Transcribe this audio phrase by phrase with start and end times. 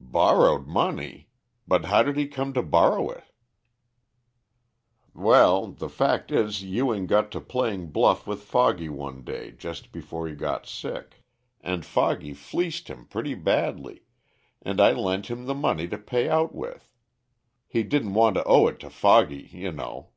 [0.00, 1.28] "Borrowed money?
[1.68, 3.24] But how did he come to borrow it?"
[5.12, 10.26] "Well, the fact is Ewing got to playing bluff with Foggy one day just before
[10.26, 11.22] he got sick,
[11.60, 14.04] and Foggy fleeced him pretty badly,
[14.62, 16.90] and I lent him the money to pay out with.
[17.68, 20.12] He didn't want to owe it to Foggy, you know."